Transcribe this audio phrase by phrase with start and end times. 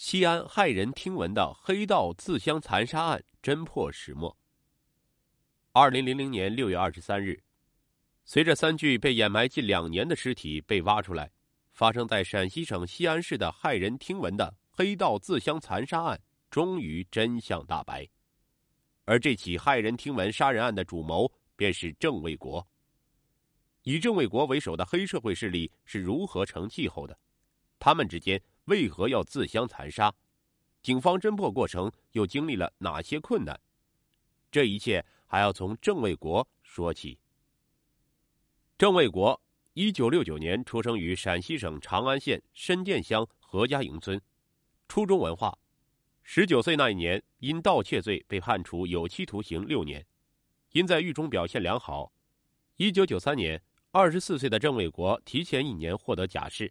[0.00, 4.34] 西安骇人听闻的黑道自相残杀案侦破始末。
[5.72, 7.42] 二零零零年六月二十三日，
[8.24, 11.28] 随着三具被掩埋近两年的尸体被挖出来，
[11.72, 18.08] 发生在陕西省西安市的骇人听闻的黑道自相残杀案终于真相大白。
[19.04, 22.64] 而这起骇人听闻杀人案的主谋便是郑卫国。
[23.82, 27.18] 以郑卫国为首的黑社会势力是如何成气候的？
[27.80, 28.40] 他们之间？
[28.68, 30.12] 为何要自相残杀？
[30.82, 33.58] 警方侦破过程又经历了哪些困难？
[34.50, 37.18] 这一切还要从郑卫国说起。
[38.76, 39.40] 郑卫国，
[39.72, 44.20] 一九六九年出生于陕西省长安县申店乡何家营村，
[44.86, 45.58] 初中文化。
[46.22, 50.06] 十九岁那一年，因盗窃罪被判处有期徒刑六年。
[50.72, 52.12] 因在狱中表现良好，
[52.76, 56.70] 一九九三年，二十四岁的郑卫国提前一年获得假释。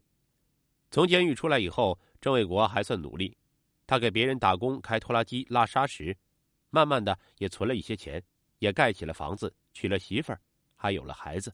[0.89, 3.37] 从监狱出来以后，郑卫国还算努力，
[3.85, 6.15] 他给别人打工，开拖拉机拉砂石，
[6.69, 8.23] 慢慢的也存了一些钱，
[8.59, 10.39] 也盖起了房子，娶了媳妇儿，
[10.75, 11.53] 还有了孩子。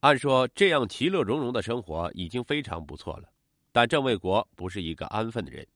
[0.00, 3.28] 按说这样其乐融融的生活已经非常不错了，
[3.72, 5.66] 但郑卫国不是一个安分的人。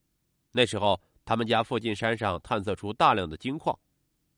[0.53, 3.77] 那时候，他们家附近山上探测出大量的金矿，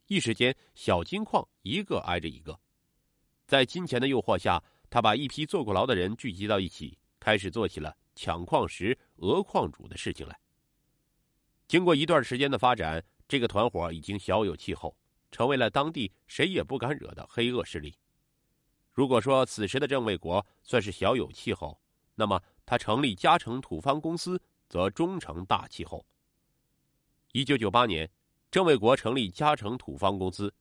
[0.06, 2.59] 一时间小金矿一个挨着一个，
[3.47, 6.98] 在金钱的诱惑下，他把一批坐过牢的人聚集到一起。
[7.20, 10.36] 开始做起了抢矿石、讹矿主的事情来。
[11.69, 14.97] 经过一段时间的发展，这个团伙已经小有气候，
[15.30, 17.96] 成为了当地谁也不敢惹的黑恶势力。
[18.92, 21.80] 如果说此时的郑卫国算是小有气候，
[22.16, 26.05] 那么他成立嘉诚土方公司则终成大气候。
[27.30, 28.11] 一九九八年，
[28.50, 30.52] 郑卫国成立嘉诚土方公司，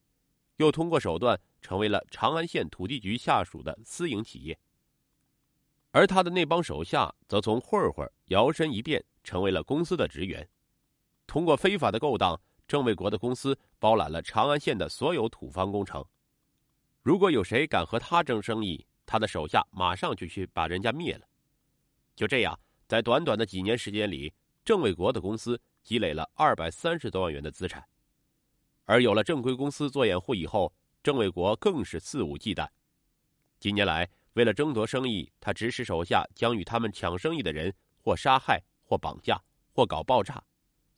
[0.58, 4.60] 又通过手段成为了长安县土地局下属的私营企业。
[5.98, 10.48] 而他的那帮手下则从混混摇身一变成为了公司的职员，
[11.26, 16.06] 通过非法的勾当，郑卫国的公司包揽了长安县的所有土方工程。
[17.02, 21.26] 如果有谁敢和他争生意，他的手下马上就去把人家灭了。
[22.16, 24.32] 就这样，在短短的几年时间里，
[24.64, 27.84] 郑卫国的公司积累了二百三十多万元的资产。
[28.86, 30.72] 而有了正规公司做掩护以后，
[31.02, 32.68] 郑卫国更是肆无忌惮。
[33.60, 39.42] 近年来，为了争夺生意，他指使手下将与他们抢生意的人或杀害、或绑架、
[39.74, 40.44] 或搞爆炸，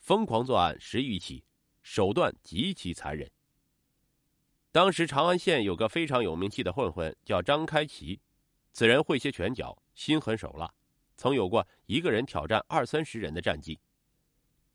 [0.02, 1.42] 疯狂作案十余起，
[1.82, 3.32] 手段极其残忍。
[4.74, 8.20] 当时长安县有个非常有名气的混混叫张开奇，
[8.74, 10.70] 此人会些拳脚，心狠手辣，
[11.16, 13.80] 曾有过一个人挑战二三十人的战绩。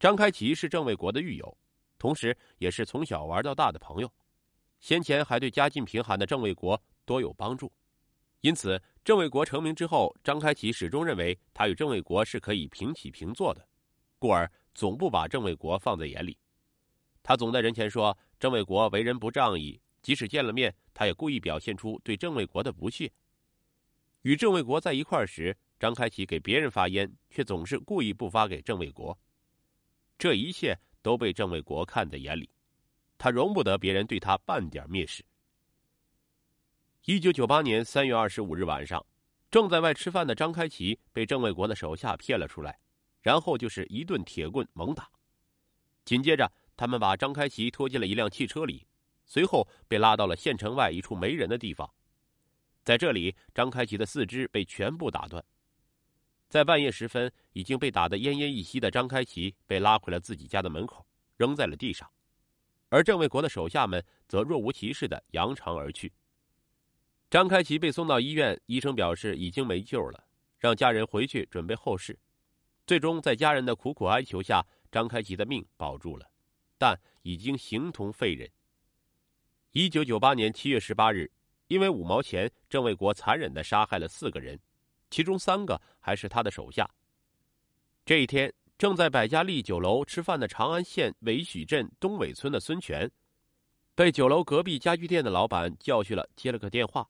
[0.01, 1.55] 张开奇是郑卫国的狱友，
[1.99, 4.11] 同时也是从小玩到大的朋友，
[4.81, 7.71] 先前还对家境贫寒的郑卫国多有帮助。
[8.44, 13.66] 因此，郑卫国成名之后，张开启始终认为他与郑卫国是可以平起平坐的，
[14.19, 16.37] 故而总不把郑卫国放在眼里。
[17.22, 23.10] 他总在人前说郑卫国为人不仗义，即使见了面，他也故意表现出对郑卫国的不屑。
[24.21, 29.19] 与郑卫国在一块时，张开启给别人发烟，却总是故意不发给郑卫国。
[30.19, 32.50] 这一切都被郑卫国看在眼里，
[33.16, 35.25] 他容不得别人对他半点蔑视。
[37.07, 39.05] 一九九八年三月二十五日晚上，
[39.51, 42.79] 正在外吃饭的张开奇被郑卫国的手下骗了出来，
[43.21, 45.11] 然后就是一顿铁棍猛打。
[46.07, 48.87] 紧接着，他们把张开奇拖进了一辆汽车里，
[49.27, 51.93] 随后被拉到了县城外一处没人的地方。
[52.83, 55.45] 在这里，张开奇的四肢被全部打断。
[56.49, 62.11] 在半夜时分，已经被打得奄奄一息的张开奇被拉回了自己家的门口，扔在了地上，
[62.89, 66.11] 而郑卫国的手下们则若无其事的扬长而去。
[67.34, 70.25] 张开奇被送到医院，医生表示已经没救了，
[70.56, 72.17] 让家人回去准备后事。
[72.87, 76.31] 最终，在家人的苦苦哀求下，张开奇的命保住了，
[76.78, 78.49] 但已经形同废人。
[79.73, 81.28] 一九九八年七月十八日，
[81.67, 84.56] 因为五毛钱，郑卫国残忍的杀害了四个人，
[85.11, 86.89] 其中三个还是他的手下。
[88.06, 93.11] 这一天，正在百家丽酒楼吃饭的长安县韦许镇东尾村的孙权，
[93.97, 97.05] 被酒楼隔壁家具店的老板叫去了，接了个电话。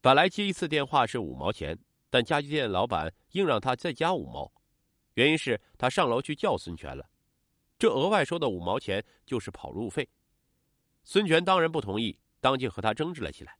[0.00, 1.76] 本来接一次电话是五毛钱，
[2.08, 4.50] 但家具店老板硬让他再加五毛，
[5.14, 7.04] 原因是他上楼去叫孙权了，
[7.76, 10.08] 这额外收的五毛钱就是跑路费。
[11.02, 13.58] 孙权当然不同意，当即和他争执了起来。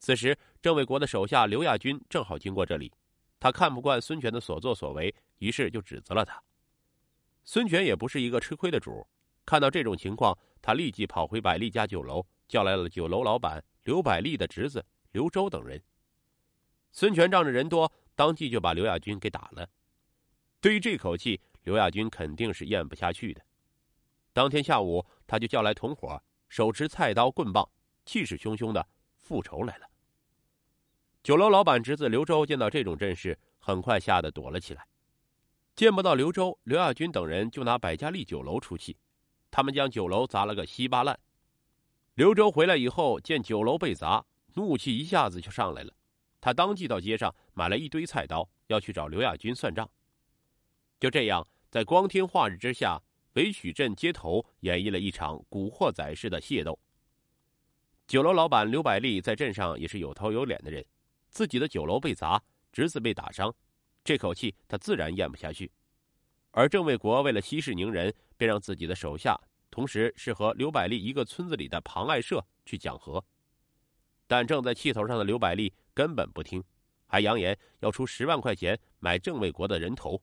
[0.00, 2.92] 此时，郑卫国的手下刘亚军正好经过这里，
[3.38, 6.42] 他看不惯孙权的所作所为，于是就指责了他。
[7.44, 9.06] 孙权也不是一个吃亏的主，
[9.46, 14.84] 看到这种情况，他立即跑回百丽家酒楼，叫来了酒楼老板刘百丽的侄子。
[15.12, 15.82] 刘周等人，
[16.90, 19.68] 孙权仗着人多，当即就把刘亚军给打了。
[20.60, 23.42] 对于这口气，刘亚军肯定是咽不下去的。
[24.32, 27.68] 当天下午，他就叫来同伙，手持菜刀、棍棒，
[28.06, 28.88] 气势汹汹的
[29.18, 29.86] 复仇来了。
[31.22, 34.86] 酒楼老板侄子刘周见到这种阵势，很快吓得躲了起来。
[35.76, 38.96] 见不到刘周，刘亚军等人就拿百家丽酒楼出气，
[39.50, 41.20] 他们将酒楼砸了个稀巴烂。
[42.14, 44.24] 刘周回来以后，见酒楼被砸，
[44.54, 45.92] 怒气一下子就上来了。
[46.40, 49.88] 他当即到街上买了一堆菜刀，要去找刘亚军算账。
[50.98, 53.00] 就这样，在光天化日之下，
[53.32, 56.78] 北曲镇街头演绎了一场古惑仔式的械斗。
[58.06, 60.84] 酒楼老板刘百利在镇上也是有头有脸的人，
[61.28, 63.54] 自己的酒楼被砸，侄子被打伤。
[64.04, 65.70] 这口气他自然咽不下去，
[66.50, 69.40] 而郑卫国为了息事宁人，便让自己的手下，
[69.70, 73.24] 同时是和刘百利一个村子里的庞爱社去讲和。
[74.32, 76.64] 但正在气头上的刘百利根本不听，
[77.06, 80.18] 还扬言要出十万块钱买郑卫国的人头。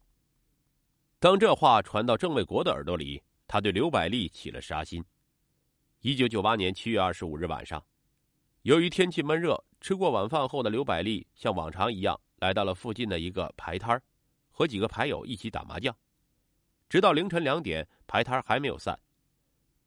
[1.20, 5.06] 当这话传到郑卫国的耳朵里，他对刘百利起了杀心。
[6.00, 7.86] 一九九八年七月二十五日晚上，
[8.64, 12.20] 由于天气闷热，吃过晚饭后的刘百利像往常一样。
[12.38, 14.02] 来到了附近的一个牌摊
[14.50, 15.96] 和几个牌友一起打麻将，
[16.90, 19.00] 直到凌晨两点，牌摊还没有散。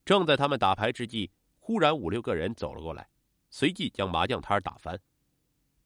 [0.05, 3.09] 正在他们打牌之际，忽然五六个人走了过来，
[3.53, 4.99] 随即将麻将摊打翻。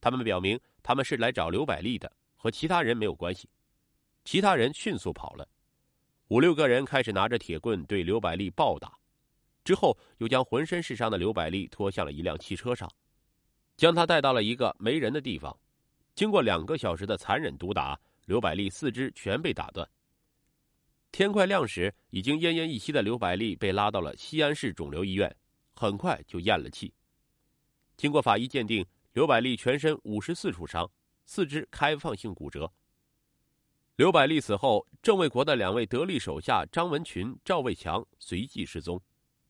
[0.00, 3.46] 他们表明他们是来找刘百利的，和其他人没有关系。
[4.24, 5.46] 其他人迅速跑了。
[6.28, 8.96] 五六个人开始拿着铁棍对刘百利暴打，
[9.64, 12.90] 之后又将浑身是伤的刘百利拖向了一辆汽车上，
[13.76, 15.56] 将他带到了一个没人的地方。
[16.14, 19.88] 经过两个小时的残忍毒打，刘百利四肢全被打断。
[21.12, 25.34] 天快亮时，已经奄奄一息的刘百利被拉到了西安市肿瘤医院，
[25.74, 26.92] 很快就咽了气。
[27.96, 30.90] 经过法医鉴定，刘百利全身五十四处伤，
[31.24, 32.70] 四肢开放性骨折。
[33.96, 39.00] 刘百利死后，郑卫国的两位得力手下张文群、赵卫强随即失踪，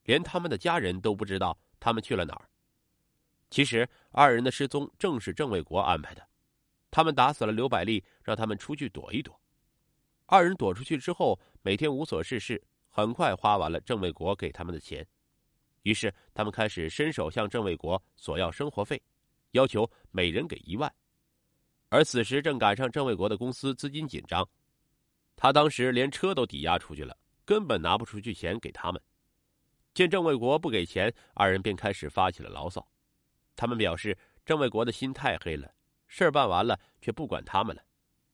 [0.05, 2.49] 连他们的家人都不知道他们去了哪儿。
[3.51, 6.29] 其实，二人的失踪正是郑卫国安排的。
[6.91, 9.41] 他们打死了刘百利，让他们出去躲一躲。
[10.27, 15.07] 二人躲出去之后，每天无所事事，很快花完了郑卫国给他们的钱。
[15.87, 19.01] 于是，他们开始伸手向郑卫国索要生活费，
[19.53, 20.93] 要求每人给一万。
[21.91, 24.45] 而此时正赶上郑卫国的公司资金紧张，
[25.37, 29.01] 他当时连车都抵押出去了，根本拿不出去钱给他们。
[29.95, 32.85] 见郑卫国不给钱，二人便开始发起了牢骚。
[33.55, 35.73] 他们表示，郑卫国的心太黑了。
[36.09, 37.83] 事儿办完了，却不管他们了。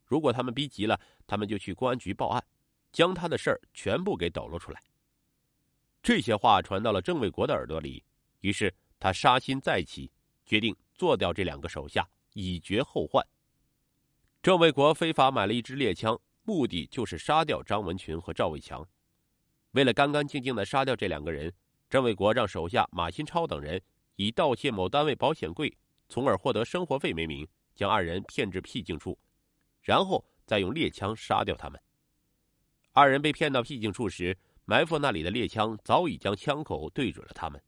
[0.06, 2.42] 如果他们逼急了，他们就去公安局报案，
[2.92, 4.82] 将他的事儿全部给抖露出来。
[6.02, 8.02] 这些话传到了郑卫国的耳朵里，
[8.40, 10.10] 于是他杀心再起，
[10.44, 13.24] 决定做掉这两个手下，以绝后患。
[14.42, 18.86] 郑卫国非法买了一支猎枪，目的就是杀掉张文群和赵卫强。
[19.70, 21.52] 为了干干净净的杀掉这两个人，
[21.88, 23.80] 郑卫国让手下马新超等人
[24.16, 25.72] 以盗窃某单位保险柜，
[26.08, 27.46] 从而获得生活费为名。
[27.74, 29.18] 将二人骗至僻静处，
[29.80, 31.80] 然后再用猎枪杀掉他们。
[32.92, 37.62] 二人被骗到僻静处时，埋伏那里的猎枪早已将枪口对准了他们。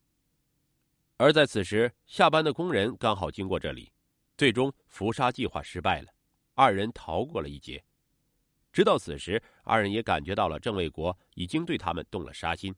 [1.17, 3.93] 而在此时，下班的工人刚好经过这里，
[4.37, 6.09] 最终伏杀计划失败了，
[6.55, 7.83] 二人逃过了一劫。
[8.73, 12.75] 直到此时，二人也感觉到了郑卫国已经对他们动了杀心，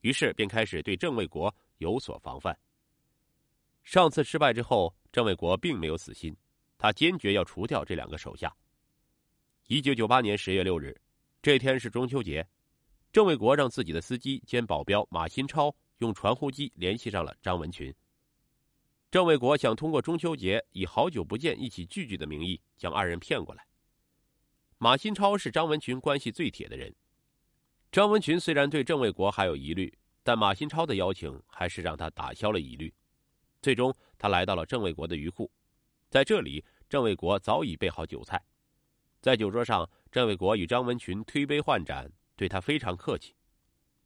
[0.00, 2.58] 于是便开始对郑卫国有所防范。
[3.84, 6.34] 上次失败之后，郑卫国并没有死心。
[6.78, 8.54] 他坚决要除掉这两个手下。
[9.66, 10.94] 一九九八年十月六日，
[11.40, 12.46] 这天是中秋节，
[13.16, 17.90] 郑卫国让自己的司机兼保镖马新超用传呼机联系上了张文群。
[19.10, 23.66] 郑卫国想通过中秋节以好久不见一起聚聚的名义将二人骗过来。
[24.76, 26.94] 马新超是张文群关系最铁的人，
[27.90, 29.90] 张文群虽然对郑卫国还有疑虑，
[30.22, 32.92] 但马新超的邀请还是让他打消了疑虑。
[33.62, 35.50] 最终，他来到了郑卫国的鱼库。
[36.10, 38.44] 在这里，郑卫国早已备好酒菜，
[39.22, 43.34] 在酒桌上，郑卫国与张文群推杯换盏，对他非常客气。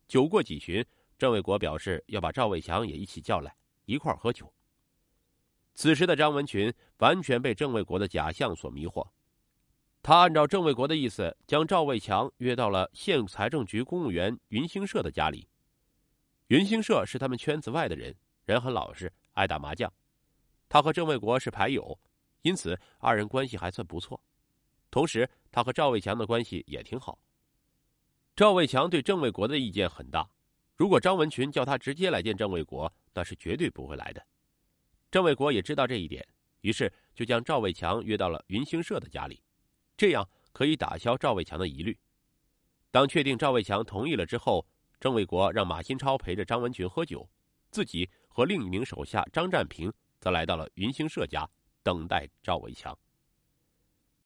[0.08, 0.84] 酒过几巡，
[1.18, 4.52] 郑卫国表示要把赵卫强也一起叫来，一块喝酒。
[5.75, 9.08] 此时的张文群完全被郑卫国的假象所迷惑，
[10.02, 15.49] 他按照郑卫国的意思，将赵卫强约到了县财政局公务员云兴社的家里。
[16.49, 19.90] 云兴社是他们圈子外的人，人很老实，爱打麻将。
[20.68, 21.99] 他和郑卫国是牌友，
[22.42, 24.20] 因此二人关系还算不错。
[24.90, 27.18] 同时，他和赵卫强的关系也挺好。
[28.40, 30.26] 赵卫强对郑卫国的意见很大，
[30.75, 34.26] 如果张文群叫他直接来见郑卫国，那是绝对不会来的。
[35.11, 36.26] 郑卫国也知道这一点，
[36.62, 39.42] 于是就将赵卫强约到了云兴社的家里，
[39.94, 41.94] 这样可以打消赵卫强的疑虑。
[42.90, 44.66] 当确定赵卫强同意了之后，
[44.99, 47.28] 郑卫国让马新超陪着张文群喝酒，
[47.70, 51.47] 自己和另一名手下张占平则来到了云兴社家
[51.82, 52.99] 等待赵卫强。